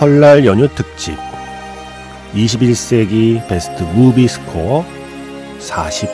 [0.00, 1.14] 설날 연휴 특집.
[2.32, 4.82] 21세기 Best Movie Score
[5.58, 6.08] 40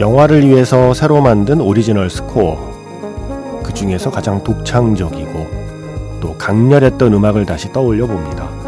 [0.00, 3.62] 영화를 위해서 새로 만든 오리지널 스코어.
[3.62, 8.63] 그 중에서 가장 독창적이고 또 강렬했던 음악을 다시 떠올려 봅니다.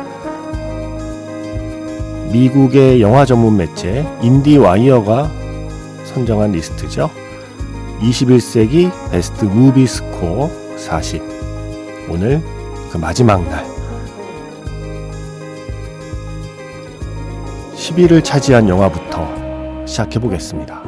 [2.37, 5.31] 미국의 영화 전문 매체 인디와이어가
[6.05, 7.11] 선정한 리스트죠.
[8.01, 11.23] 21세기 Best Movie Score 40.
[12.11, 12.43] 오늘
[12.91, 13.65] 그 마지막 날.
[17.75, 20.83] 10위를 차지한 영화부터 시작해 보겠습니다.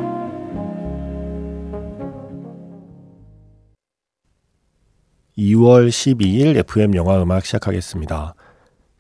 [5.39, 8.35] 2월 12일 FM 영화 음악 시작하겠습니다.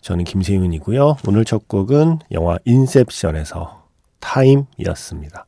[0.01, 1.17] 저는 김세윤이고요.
[1.27, 3.85] 오늘 첫 곡은 영화 인셉션에서
[4.21, 5.45] 타임이었습니다.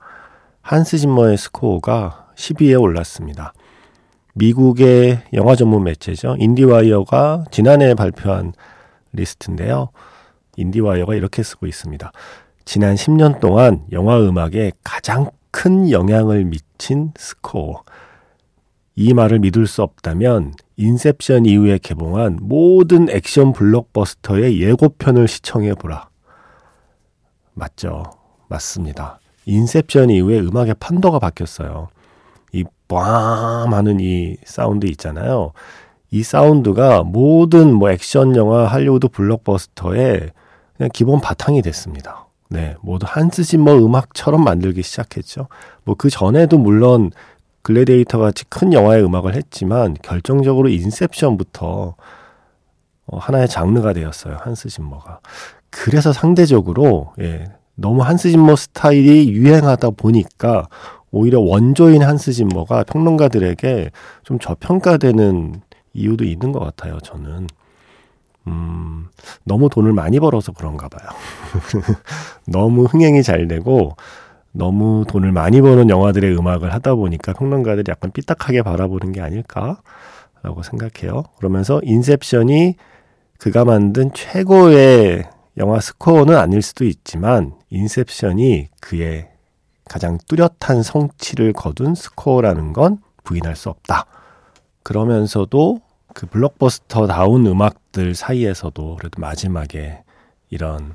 [0.63, 3.53] 한스 짐머의 스코어가 10위에 올랐습니다.
[4.35, 6.37] 미국의 영화 전문 매체죠.
[6.39, 8.53] 인디와이어가 지난해 발표한
[9.13, 9.89] 리스트인데요.
[10.57, 12.13] 인디와이어가 이렇게 쓰고 있습니다.
[12.65, 17.83] 지난 10년 동안 영화 음악에 가장 큰 영향을 미친 스코어.
[19.01, 26.11] 이 말을 믿을 수 없다면 인셉션 이후에 개봉한 모든 액션 블록버스터의 예고편을 시청해 보라.
[27.55, 28.03] 맞죠?
[28.49, 29.19] 맞습니다.
[29.47, 31.89] 인셉션 이후에 음악의 판도가 바뀌었어요.
[32.53, 35.53] 이 꽝 하는 이 사운드 있잖아요.
[36.11, 40.31] 이 사운드가 모든 뭐 액션 영화 할리우드 블록버스터의
[40.77, 42.27] 그냥 기본 바탕이 됐습니다.
[42.51, 45.47] 네, 모두 한스 짐머 음악처럼 만들기 시작했죠.
[45.85, 47.13] 뭐 그 전에도 물론
[47.63, 51.95] 글래디에이터 같이 큰 영화의 음악을 했지만 결정적으로 인셉션부터
[53.07, 54.37] 어, 하나의 장르가 되었어요.
[54.41, 55.21] 한스 짐머가.
[55.71, 60.69] 그래서 상대적으로 예, 너무 한스 짐머 스타일이 유행하다 보니까
[61.11, 63.91] 오히려 원조인 한스 짐머가 평론가들에게
[64.23, 65.61] 좀 저평가되는
[65.93, 66.99] 이유도 있는 것 같아요.
[67.01, 67.49] 저는.
[68.47, 69.09] 음,
[69.45, 71.09] 너무 돈을 많이 벌어서 그런가 봐요.
[72.47, 73.97] 너무 흥행이 잘 되고
[74.53, 81.25] 너무 돈을 많이 버는 영화들의 음악을 하다 보니까 평론가들이 약간 삐딱하게 바라보는 게 아닐까라고 생각해요.
[81.39, 82.77] 그러면서 인셉션이
[83.39, 85.25] 그가 만든 최고의
[85.57, 89.29] 영화 스코어는 아닐 수도 있지만 인셉션이 그의
[89.89, 94.07] 가장 뚜렷한 성취를 거둔 스코어라는 건 부인할 수 없다.
[94.83, 95.81] 그러면서도
[96.15, 100.03] 그 블록버스터다운 음악들 사이에서도 그래도 마지막에
[100.49, 100.95] 이런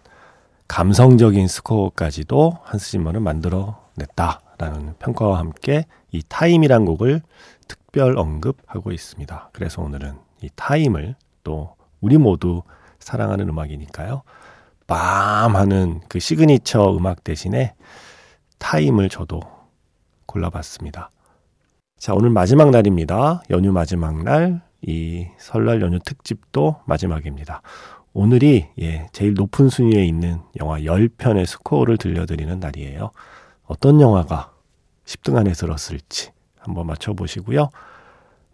[0.68, 7.22] 감성적인 스코어까지도 한스 짐머는 만들어냈다라는 평가와 함께 이 타임이란 곡을
[7.68, 9.50] 특별 언급하고 있습니다.
[9.54, 12.64] 그래서 오늘은 이 타임을 또 우리 모두
[13.00, 14.24] 사랑하는 음악이니까요.
[14.88, 17.74] 빰 하는 그 시그니처 음악 대신에
[18.58, 19.42] 타임을 저도
[20.26, 21.10] 골라봤습니다.
[21.98, 23.42] 자, 오늘 마지막 날입니다.
[23.50, 27.62] 연휴 마지막 날, 이 설날 연휴 특집도 마지막입니다.
[28.26, 33.12] 오늘이 예, 제일 높은 순위에 있는 영화 10편의 스코어를 들려드리는 날이에요.
[33.66, 34.54] 어떤 영화가
[35.06, 37.70] 10등 안에 들었을지 한번 맞춰보시고요.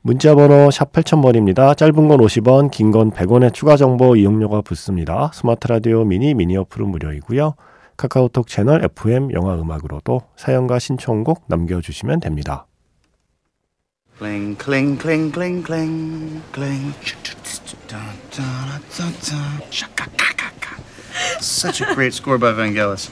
[0.02, 1.78] 문자번호 샵 8000번입니다.
[1.78, 5.30] 짧은 건 50원, 긴 건 100원의 추가 정보 이용료가 붙습니다.
[5.32, 7.54] 스마트 라디오 미니 미니 어플은 무료이고요.
[7.98, 12.66] 카카오톡 채널 FM 영화 음악으로도 사연과 신청곡 남겨주시면 됩니다.
[14.18, 15.00] Cling, cling,
[15.72, 16.42] cling,
[19.91, 20.85] cling, cling, cling.
[21.41, 23.11] Such a great score by Vangelis.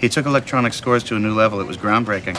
[0.00, 1.60] He took electronic scores to a new level.
[1.60, 2.36] It was groundbreaking.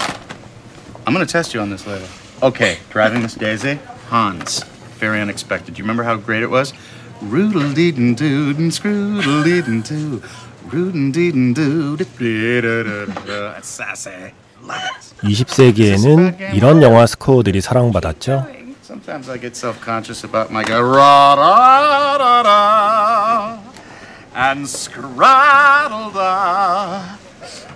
[1.06, 2.08] I'm going to test you on this later.
[2.44, 4.64] Okay, driving Miss Daisy, Hans.
[5.00, 5.74] Very unexpected.
[5.74, 6.74] Do you remember how great it was?
[7.22, 10.22] Roodle dee doo and scroodle dee doo.
[10.68, 11.98] Roodle dee doo.
[13.54, 14.34] That's sassy.
[15.24, 18.61] 20세기에는 이런 영화 스코어들이 사랑받았죠.
[18.93, 20.79] Sometimes I get self-conscious about my guy.
[20.79, 23.59] Ra da da da
[24.37, 27.17] and scraddle da.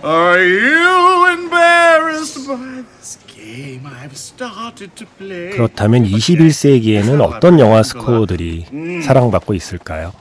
[0.04, 5.56] Are you embarrassed by this game I've started to play?
[5.56, 8.66] 그렇다면 21세기에는 어떤 영화 스코어들이
[9.02, 10.12] 사랑받고 있을까요?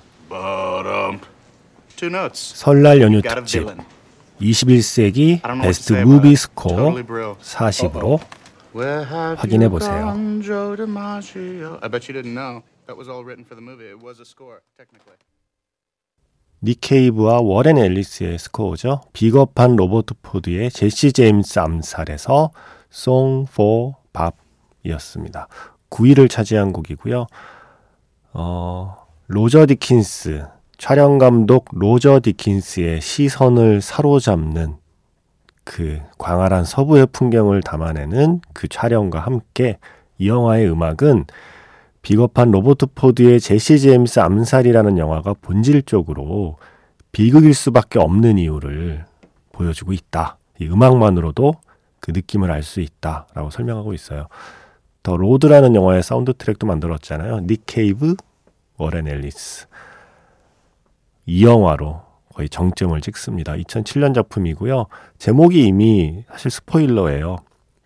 [2.32, 3.84] 설날 연휴 특집 villain.
[4.40, 6.36] 21세기 I don't know what to 베스트 무비.
[6.38, 7.36] 스코어 Totally bro.
[7.44, 8.45] 40으로 Where have
[8.84, 10.06] 확인해 you 보세요.
[10.06, 11.80] gone, Joe DiMaggio?
[11.82, 12.64] I bet you didn't know.
[12.88, 13.88] That was all written for the movie.
[13.90, 15.18] It was a score, technically.
[16.62, 19.02] 닉 케이브와 워렌 엘리스의 스코어죠.
[19.14, 22.52] 비겁한 로버트 포드의 제시 제임스 암살에서
[22.92, 25.48] Song for Bob이었습니다.
[25.90, 27.28] 9위를 차지한 곡이고요.
[28.34, 30.46] 어, 로저 디킨스,
[30.78, 34.78] 촬영 감독 로저 디킨스의 시선을 사로잡는
[35.66, 39.78] 그 광활한 서부의 풍경을 담아내는 그 촬영과 함께
[40.18, 41.26] 이 영화의 음악은
[42.02, 46.58] 비겁한 로버트 포드의 제시 제임스 암살이라는 영화가 본질적으로
[47.12, 49.06] 비극일 수밖에 없는 이유를
[49.52, 50.38] 보여주고 있다.
[50.60, 51.56] 이 음악만으로도
[52.00, 54.28] 그 느낌을 알 수 있다라고 설명하고 있어요.
[55.02, 57.48] 더 로드라는 영화의 사운드 트랙도 만들었잖아요.
[57.48, 58.16] 닉 케이브,
[58.78, 59.68] 워렌 엘리스.
[61.26, 62.05] 이 영화로
[62.36, 63.54] 거의 정점을 찍습니다.
[63.54, 64.88] 2007년 작품이고요.
[65.18, 67.38] 제목이 이미 사실 스포일러예요.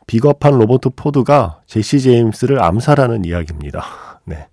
[0.07, 3.85] 비겁한 로버트 포드가 제시 제임스를 암살하는 이야기입니다.
[4.25, 4.47] 네.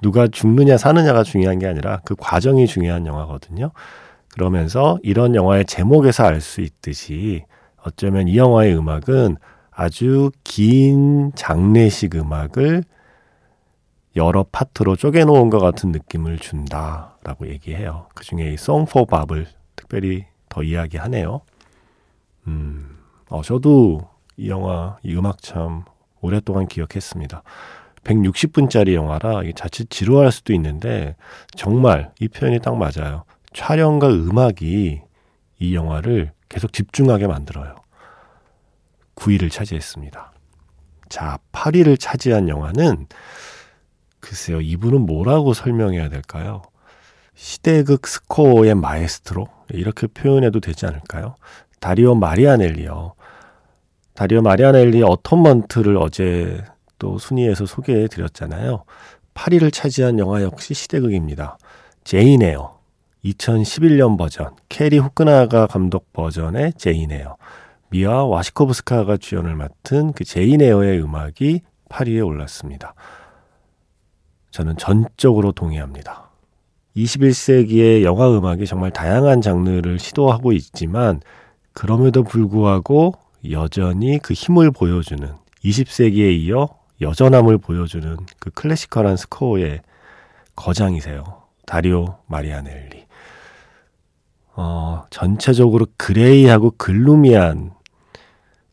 [0.00, 3.70] 누가 죽느냐 사느냐가 중요한 게 아니라 그 과정이 중요한 영화거든요.
[4.32, 7.44] 그러면서 이런 영화의 제목에서 알 수 있듯이
[7.82, 9.36] 어쩌면 이 영화의 음악은
[9.70, 12.84] 아주 긴 장례식 음악을
[14.16, 18.06] 여러 파트로 쪼개놓은 것 같은 느낌을 준다라고 얘기해요.
[18.14, 21.40] 그 중에 이 Song for Bob을 특별히 더 이야기하네요.
[22.46, 25.84] 음, 어, 저도 이 영화, 이 음악 참
[26.20, 27.42] 오랫동안 기억했습니다.
[28.04, 31.16] 160분짜리 영화라 자칫 지루할 수도 있는데
[31.56, 33.24] 정말 이 표현이 딱 맞아요.
[33.52, 35.00] 촬영과 음악이
[35.58, 37.76] 이 영화를 계속 집중하게 만들어요.
[39.16, 40.32] 9위를 차지했습니다.
[41.08, 43.06] 자, 8위를 차지한 영화는
[44.24, 46.62] 글쎄요, 이분은 뭐라고 설명해야 될까요?
[47.34, 49.46] 시대극 스코어의 마에스트로?
[49.68, 51.34] 이렇게 표현해도 되지 않을까요?
[51.78, 53.12] 다리오 마리아넬리요.
[54.14, 56.64] 다리오 마리아넬리 어톤먼트를 어제
[56.98, 58.84] 또 순위에서 소개해 드렸잖아요.
[59.34, 61.58] 8위를 차지한 영화 역시 시대극입니다.
[62.14, 62.78] 에어.
[63.26, 67.36] 2011년 버전, 캐리 후쿠나가 감독 버전의 에어.
[67.90, 71.60] 미아 와시코브스카가 주연을 맡은 그 제인 에어의 음악이
[71.90, 72.94] 8위에 올랐습니다.
[74.54, 76.30] 저는 전적으로 동의합니다.
[76.96, 81.20] 21세기의 영화 음악이 정말 다양한 장르를 시도하고 있지만
[81.72, 83.14] 그럼에도 불구하고
[83.50, 85.28] 여전히 그 힘을 보여주는
[85.64, 86.68] 20세기에 이어
[87.00, 89.80] 여전함을 보여주는 그 클래시컬한 스코어의
[90.54, 91.24] 거장이세요.
[91.66, 93.06] 다리오 마리아넬리.
[94.54, 97.72] 어, 전체적으로 그레이하고 글루미한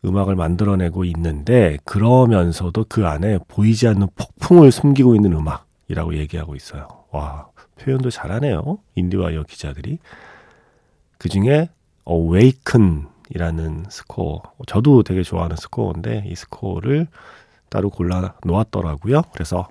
[0.06, 6.88] 음악을 만들어내고 있는데 그러면서도 그 안에 보이지 않는 폭풍을 숨기고 있는 음악 이라고 얘기하고 있어요.
[7.12, 7.50] 와,
[7.80, 8.80] 표현도 잘하네요.
[8.96, 10.00] 인디와이어 기자들이.
[11.18, 11.70] 그 중에
[12.10, 14.42] Awaken이라는 스코어.
[14.68, 17.08] 저도 되게 좋아하는 스코어인데 이 스코어를
[17.70, 19.22] 따로 골라 놓았더라고요.
[19.34, 19.68] 그래서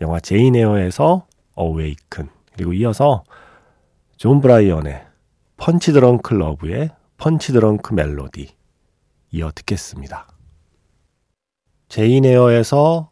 [0.00, 1.26] 영화 제인 에어에서
[1.58, 3.24] Awaken 그리고 이어서
[4.16, 5.06] 존 브라이언의
[5.56, 8.48] 펀치 드렁크 러브의 Punch Drunk Melody
[9.32, 10.28] 이어 듣겠습니다.
[11.88, 13.10] 제인 에어에서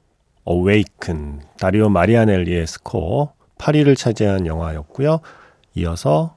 [0.49, 5.21] Awaken 다리오 마리아넬리의 스코어 8위를 차지한 영화였고요.
[5.77, 6.37] 이어서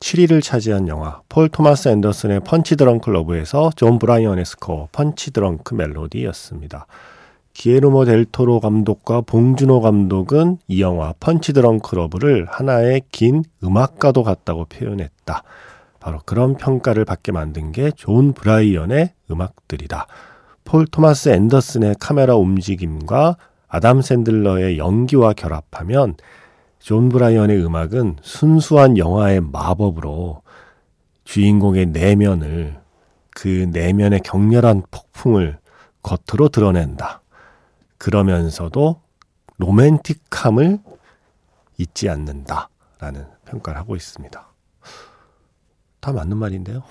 [0.00, 6.86] 7위를 차지한 영화 폴 토마스 앤더슨의 펀치 드렁크 러브에서 존 브라이언의 스코어 Punch Drunk Melody였습니다.
[7.54, 15.42] 기예르모 델토로 감독과 봉준호 감독은 이 영화 펀치 드렁크 러브를 하나의 긴 음악과도 같다고 표현했다.
[15.98, 20.06] 바로 그런 평가를 받게 만든 게 존 브라이언의 음악들이다.
[20.66, 23.36] 폴 토마스 앤더슨의 카메라 움직임과
[23.68, 26.16] 아담 샌들러의 연기와 결합하면
[26.80, 30.42] 존 브라이언의 음악은 순수한 영화의 마법으로
[31.24, 32.80] 주인공의 내면을
[33.30, 35.58] 그 내면의 격렬한 폭풍을
[36.02, 37.22] 겉으로 드러낸다.
[37.98, 39.00] 그러면서도
[39.58, 40.80] 로맨틱함을
[41.78, 42.68] 잊지 않는다.
[42.98, 44.48] 라는 평가를 하고 있습니다.
[46.00, 46.82] 다 맞는 말인데요.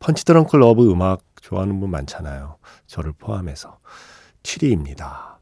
[0.00, 2.56] 펀치 드렁크 러브 음악 좋아하는 분 많잖아요.
[2.86, 3.78] 저를 포함해서.
[4.42, 5.36] 7위입니다.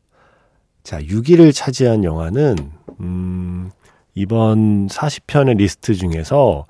[0.82, 2.56] 자, 6위를 차지한 영화는,
[3.00, 3.70] 음,
[4.14, 6.66] 이번 40편의 리스트 중에서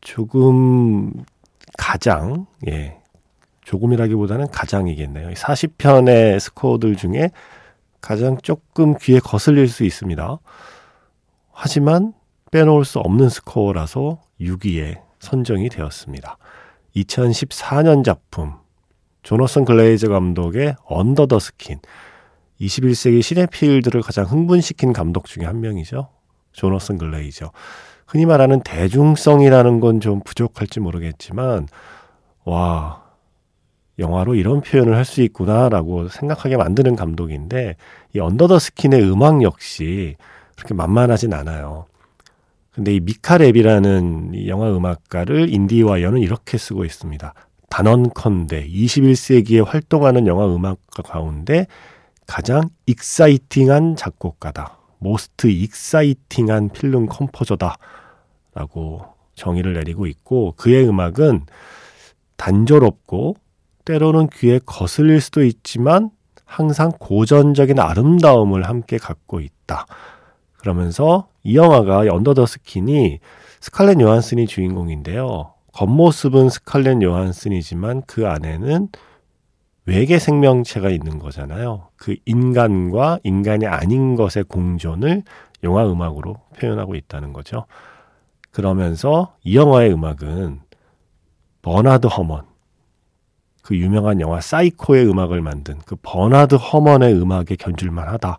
[0.00, 1.12] 조금
[1.78, 2.98] 가장, 예,
[3.64, 5.30] 조금이라기보다는 가장이겠네요.
[5.30, 7.30] 40편의 스코어들 중에
[8.00, 10.38] 가장 조금 귀에 거슬릴 수 있습니다.
[11.52, 12.12] 하지만
[12.50, 16.36] 빼놓을 수 없는 스코어라서 6위에 선정이 되었습니다.
[16.96, 18.54] 2014년 작품
[19.22, 21.78] 조너슨 글레이저 감독의 언더 더 스킨
[22.60, 26.08] 21세기 시네필들을 가장 흥분시킨 감독 중에 한 명이죠.
[26.52, 27.50] 조너슨 글레이저.
[28.06, 31.66] 흔히 말하는 대중성이라는 건 좀 부족할지 모르겠지만,
[32.44, 33.02] 와,
[33.98, 37.76] 영화로 이런 표현을 할 수 있구나라고 생각하게 만드는 감독인데,
[38.14, 40.16] 이 언더 더 스킨의 음악 역시
[40.56, 41.86] 그렇게 만만하진 않아요.
[42.74, 47.34] 근데 이 미카 레비라는 이 영화 음악가를 인디와이어는 이렇게 쓰고 있습니다.
[47.68, 51.66] 단언컨대 21세기에 활동하는 영화 음악가 가운데
[52.26, 54.78] 가장 exciting한 작곡가다.
[54.98, 57.76] Most exciting한 film composer다.
[58.54, 61.46] 라고 정의를 내리고 있고 그의 음악은
[62.36, 63.36] 단조롭고
[63.84, 66.10] 때로는 귀에 거슬릴 수도 있지만
[66.44, 69.86] 항상 고전적인 아름다움을 함께 갖고 있다.
[70.62, 73.18] 그러면서 이 영화가 언더 더 스킨이
[73.60, 75.54] 스칼렛 요한슨이 주인공인데요.
[75.72, 78.88] 겉모습은 스칼렛 요한슨이지만 그 안에는
[79.86, 81.88] 외계 생명체가 있는 거잖아요.
[81.96, 85.24] 그 인간과 인간이 아닌 것의 공존을
[85.64, 87.66] 영화 음악으로 표현하고 있다는 거죠.
[88.52, 90.60] 그러면서 이 영화의 음악은
[91.62, 92.42] 버나드 허먼,
[93.62, 98.38] 그 유명한 영화 사이코의 음악을 만든 그 버나드 허먼의 음악에 견줄만 하다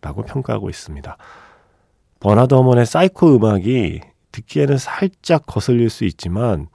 [0.00, 1.16] 라고 평가하고 있습니다.
[2.20, 4.00] 버나드 허먼의 사이코 음악이
[4.32, 6.68] 듣기에는 살짝 거슬릴 수 있지만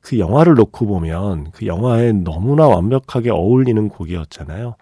[0.00, 4.76] 그 영화를 놓고 보면 그 영화에 너무나 완벽하게 어울리는 곡이었잖아요.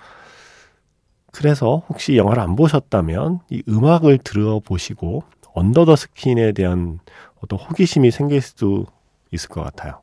[1.33, 5.23] 그래서 혹시 영화를 안 보셨다면 이 음악을 들어보시고
[5.55, 7.01] 언더 더 스킨에 대한
[7.43, 8.87] 어떤 호기심이 생길 수도
[9.33, 10.01] 있을 것 같아요.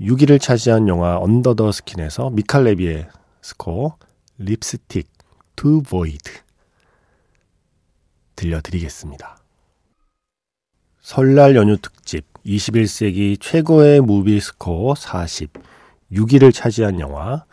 [0.00, 3.06] 6위를 차지한 영화 언더 더 스킨에서 미칼 레비의
[3.42, 3.96] 스코어
[4.38, 5.08] Lipstick
[5.54, 6.30] to Void
[8.36, 9.38] 들려드리겠습니다.
[11.00, 15.52] 설날 연휴 특집 21세기 최고의 movie score 40
[16.12, 17.44] 6위를 차지한 영화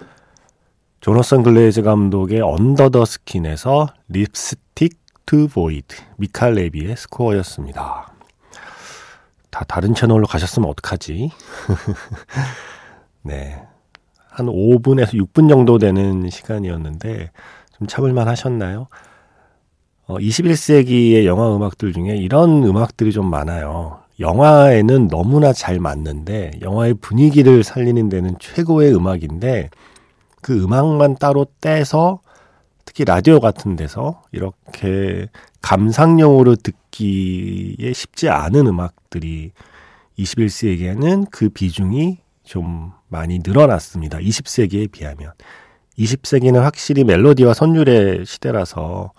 [1.00, 8.14] 조너선 글레이저 감독의 언더 더 스킨에서 Lipstick 투 보이드 미칼 레비의 스코어였습니다.
[9.50, 11.32] 다 다른 채널로 가셨으면 어떡하지?
[13.24, 13.62] 네.
[14.30, 17.32] 한 5분에서 6분 정도 되는 시간이었는데
[17.78, 18.88] 좀 참을만 하셨나요?
[20.12, 24.00] 어, 21세기의 영화 음악들 중에 이런 음악들이 좀 많아요.
[24.20, 29.70] 영화에는 너무나 잘 맞는데 영화의 분위기를 살리는 데는 최고의 음악인데
[30.42, 32.20] 그 음악만 따로 떼서
[32.84, 35.30] 특히 라디오 같은 데서 이렇게
[35.62, 39.52] 감상용으로 듣기에 쉽지 않은 음악들이
[40.20, 44.18] 21세기에는 그 비중이 좀 많이 늘어났습니다.
[44.18, 45.32] 20세기에 비하면.
[45.98, 49.14] 20세기는 확실히 멜로디와 선율의 시대라서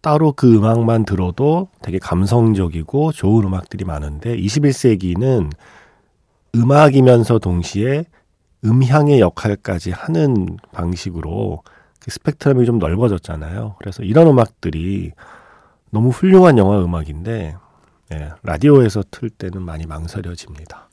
[0.00, 5.50] 따로 그 음악만 들어도 되게 감성적이고 좋은 음악들이 많은데 21세기는
[6.54, 8.04] 음악이면서 동시에
[8.64, 11.62] 음향의 역할까지 하는 방식으로
[12.00, 13.76] 그 스펙트럼이 좀 넓어졌잖아요.
[13.78, 15.12] 그래서 이런 음악들이
[15.90, 17.56] 너무 훌륭한 영화 음악인데
[18.12, 20.88] 예, 라디오에서 틀 때는 많이 망설여집니다.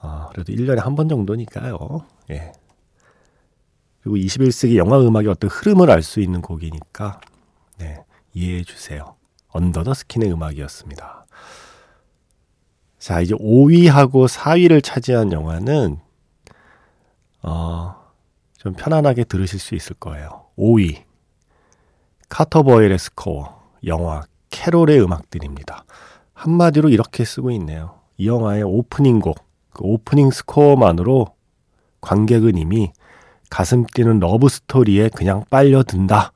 [0.00, 1.78] 아, 그래도 1년에 한 번 정도니까요.
[2.30, 2.52] 예.
[4.02, 7.20] 그리고 21세기 영화 음악의 어떤 흐름을 알 수 있는 곡이니까
[7.82, 9.16] 네, 이해해 주세요.
[9.48, 11.26] 언더 더 스킨의 음악이었습니다.
[13.00, 15.98] 자, 이제 5위하고 4위를 차지한 영화는
[17.42, 17.96] 어,
[18.56, 20.46] 좀 편안하게 들으실 수 있을 거예요.
[20.56, 21.02] 5위.
[22.28, 23.60] 카터 버웰의 스코어.
[23.86, 25.84] 영화 캐롤의 음악들입니다.
[26.34, 27.98] 한마디로 이렇게 쓰고 있네요.
[28.16, 31.34] 이 영화의 오프닝 곡, 그 오프닝 스코어만으로
[32.00, 32.92] 관객은 이미
[33.50, 36.32] 가슴 뛰는 러브 스토리에 그냥 빨려든다.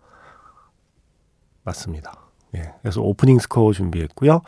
[1.67, 2.31] 맞습니다.
[2.57, 2.73] 예.
[2.81, 4.41] 그래서 오프닝 스코어 준비했고요.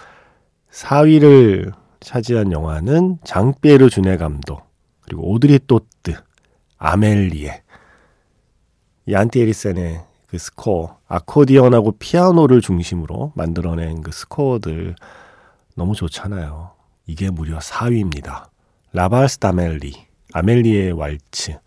[0.71, 4.63] 4위를 차지한 영화는 장피에르 주네 감독,
[5.03, 6.15] 그리고 오드리 또뜨,
[6.79, 7.63] 아멜리에,
[9.07, 14.95] 이 얀 티에르센의 그 스코어, 아코디언하고 피아노를 중심으로 만들어낸 그 스코어들
[15.75, 16.73] 너무 좋잖아요.
[17.07, 18.49] 이게 무려 4위입니다.
[18.93, 19.95] La valse d'Amélie,
[20.35, 21.59] 아멜리의 왈츠.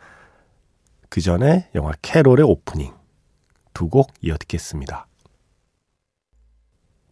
[1.10, 2.94] 그 전에 영화 캐롤의 오프닝
[3.74, 5.08] 두 곡 이어 듣겠습니다.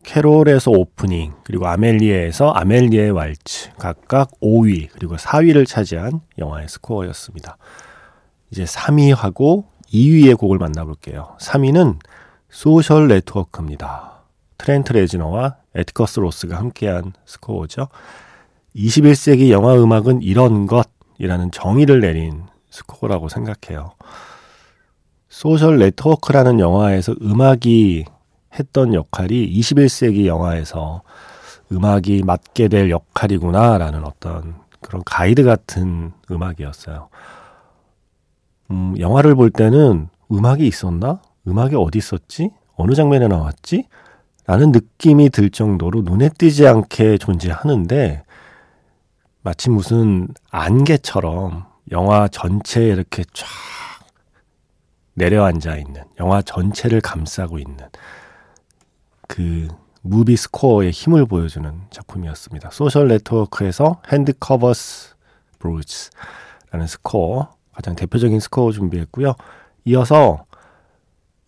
[0.09, 7.57] 캐롤에서 오프닝, 그리고 아멜리에에서 아멜리의 왈츠, 각각 5위, 그리고 4위를 차지한 영화의 스코어였습니다.
[8.49, 11.37] 이제 3위하고 2위의 곡을 만나볼게요.
[11.39, 11.99] 3위는
[12.49, 14.23] 소셜 네트워크입니다.
[14.57, 17.87] 트렌트 레즈너와 애티커스 로스가 함께한 스코어죠.
[18.75, 23.91] 21세기 영화 음악은 이런 것이라는 정의를 내린 스코어라고 생각해요.
[25.27, 28.05] 소셜 네트워크라는 영화에서 음악이
[28.57, 31.01] 했던 역할이 21세기 영화에서
[31.71, 37.09] 음악이 맡게 될 역할이구나라는 어떤 그런 가이드 같은 음악이었어요.
[38.71, 41.21] 음, 영화를 볼 때는 음악이 있었나?
[41.47, 42.51] 음악이 어디 있었지?
[42.75, 43.87] 어느 장면에 나왔지?
[44.45, 48.23] 라는 느낌이 들 정도로 눈에 띄지 않게 존재하는데
[49.41, 53.45] 마치 무슨 안개처럼 영화 전체에 이렇게 쫙
[55.13, 57.77] 내려앉아 있는 영화 전체를 감싸고 있는
[59.29, 59.67] 그
[60.01, 62.71] 무비 스코어의 힘을 보여주는 작품이었습니다.
[62.71, 65.15] 소셜 네트워크에서 Hand Covers
[65.59, 69.35] Bruise라는 스코어 가장 대표적인 스코어 준비했고요.
[69.85, 70.45] 이어서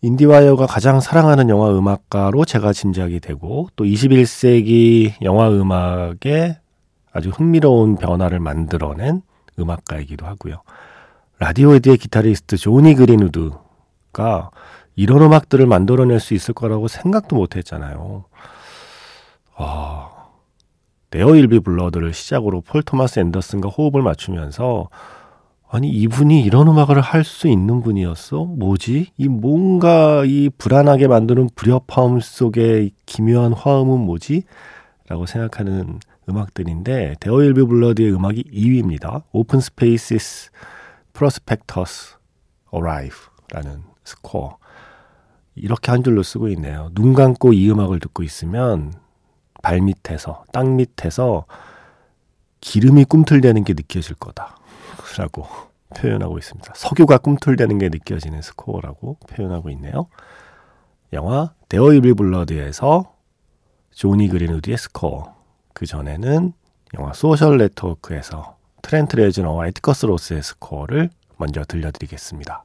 [0.00, 6.58] 인디와이어가 가장 사랑하는 영화 음악가로 제가 짐작이 되고 또 21세기 영화 음악에
[7.12, 9.22] 아주 흥미로운 변화를 만들어낸
[9.58, 10.62] 음악가이기도 하고요.
[11.40, 14.50] 라디오헤드의 기타리스트 조니 그린우드가
[14.94, 18.24] 이런 음악들을 만들어낼 수 있을 거라고 생각도 못 했잖아요.
[19.56, 20.10] 아,
[21.10, 24.88] There Will Be Blood를 시작으로 폴 토마스 앤더슨과 호흡을 맞추면서
[25.68, 28.44] 아니 이분이 이런 음악을 할 수 있는 분이었어?
[28.44, 29.12] 뭐지?
[29.16, 34.42] 이 뭔가 이 불안하게 만드는 불협화음 속의 기묘한 화음은 뭐지?
[35.08, 39.22] 라고 생각하는 음악들인데 There Will Be Blood의 음악이 2위입니다.
[39.32, 40.50] Open Spaces
[41.14, 42.16] Prospectors
[42.70, 44.58] Arrive라는 스코어
[45.54, 46.90] 이렇게 한 줄로 쓰고 있네요.
[46.94, 48.92] 눈 감고 이 음악을 듣고 있으면
[49.62, 51.46] 발 밑에서 땅 밑에서
[52.60, 54.56] 기름이 꿈틀대는 게 느껴질 거다.
[55.18, 55.46] 라고
[55.96, 56.72] 표현하고 있습니다.
[56.74, 60.06] 석유가 꿈틀대는 게 느껴지는 스코어라고 표현하고 있네요.
[61.12, 63.12] 영화 There Will Be Blood에서
[63.90, 65.34] 조니 그린우드의 스코어
[65.74, 66.54] 그 전에는
[66.98, 72.64] 영화 소셜 네트워크에서 트렌트 레즈너와 애티커스 로스의 스코어를 먼저 들려드리겠습니다.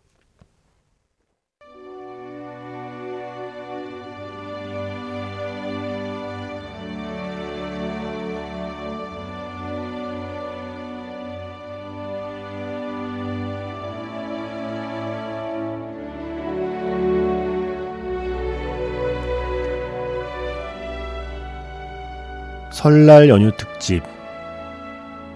[22.77, 24.03] 설날 연휴 특집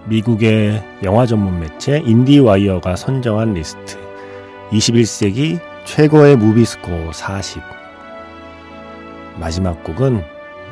[0.06, 3.98] 미국의 영화 전문 매체 인디와이어가 선정한 리스트
[4.70, 7.60] 21세기 최고의 무비 스코어 40
[9.40, 10.22] 마지막 곡은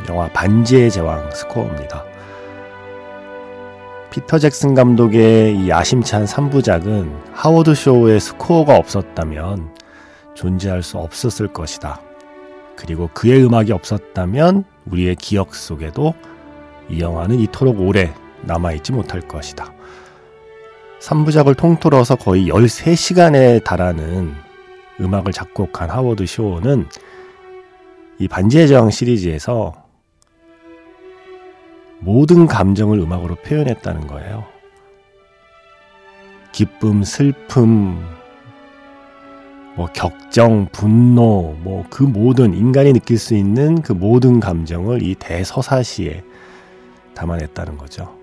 [0.09, 2.04] 영화 반지의 제왕 스코어입니다.
[4.12, 9.74] 피터 잭슨 감독의 이 야심찬 3부작은 하워드 쇼의 스코어가 없었다면
[10.37, 12.00] 존재할 수 없었을 것이다.
[12.76, 16.14] 그리고 그의 음악이 없었다면 우리의 기억 속에도
[16.90, 19.72] 이 영화는 이토록 오래 남아있지 못할 것이다.
[21.00, 24.35] 3부작을 통틀어서 거의 13시간에 달하는
[25.00, 26.87] 음악을 작곡한 하워드 쇼는
[28.18, 29.72] 이 반지의 제왕 시리즈에서
[32.00, 34.44] 모든 감정을 음악으로 표현했다는 거예요.
[36.53, 38.05] 기쁨, 슬픔,
[39.76, 46.22] 뭐 격정, 분노, 뭐 그 모든 인간이 느낄 수 있는 그 모든 감정을 이 대서사시에
[47.20, 48.16] 담아냈다는 거죠.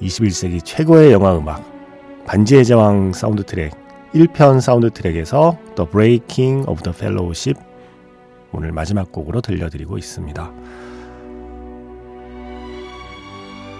[0.00, 1.64] 21세기 최고의 영화 음악
[2.26, 3.72] 반지의 제왕 사운드 트랙
[4.14, 7.60] 1편 사운드 트랙에서 The Breaking of the Fellowship
[8.52, 10.52] 오늘 마지막 곡으로 들려드리고 있습니다.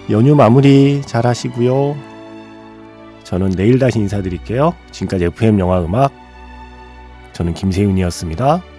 [0.09, 1.95] 연휴 마무리 잘 하시고요.
[3.23, 4.75] 저는 내일 다시 인사드릴게요.
[4.91, 6.11] 지금까지 FM 영화 음악
[7.31, 8.74] 저는 김세윤이었습니다.